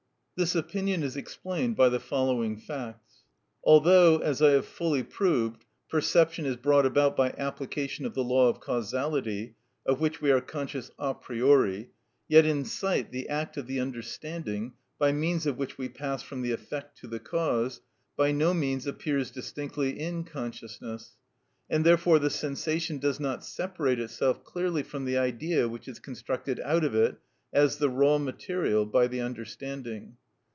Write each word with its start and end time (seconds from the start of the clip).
This 0.37 0.55
opinion 0.55 1.03
is 1.03 1.15
explained 1.17 1.75
by 1.75 1.89
the 1.89 1.99
following 1.99 2.57
facts. 2.57 3.17
Although, 3.63 4.17
as 4.17 4.41
I 4.41 4.53
have 4.53 4.65
fully 4.65 5.03
proved, 5.03 5.65
perception 5.87 6.47
is 6.47 6.55
brought 6.55 6.83
about 6.83 7.15
by 7.15 7.29
application 7.37 8.07
of 8.07 8.15
the 8.15 8.23
law 8.23 8.49
of 8.49 8.59
causality, 8.59 9.53
of 9.85 9.99
which 10.01 10.19
we 10.19 10.31
are 10.31 10.41
conscious 10.41 10.89
a 10.97 11.13
priori, 11.13 11.91
yet 12.27 12.43
in 12.43 12.65
sight 12.65 13.11
the 13.11 13.29
act 13.29 13.55
of 13.55 13.67
the 13.67 13.79
understanding, 13.79 14.73
by 14.97 15.11
means 15.11 15.45
of 15.45 15.59
which 15.59 15.77
we 15.77 15.87
pass 15.89 16.23
from 16.23 16.41
the 16.41 16.53
effect 16.53 16.97
to 17.01 17.07
the 17.07 17.19
cause, 17.19 17.81
by 18.17 18.31
no 18.31 18.51
means 18.51 18.87
appears 18.87 19.29
distinctly 19.29 19.99
in 19.99 20.23
consciousness; 20.23 21.17
and 21.69 21.85
therefore 21.85 22.17
the 22.17 22.31
sensation 22.31 22.97
does 22.97 23.19
not 23.19 23.45
separate 23.45 23.99
itself 23.99 24.43
clearly 24.43 24.81
from 24.81 25.05
the 25.05 25.19
idea 25.19 25.69
which 25.69 25.87
is 25.87 25.99
constructed 25.99 26.59
out 26.61 26.83
of 26.83 26.95
it, 26.95 27.17
as 27.53 27.77
the 27.77 27.91
raw 27.91 28.17
material, 28.17 28.87
by 28.87 29.05
the 29.05 29.21
understanding. 29.21 30.17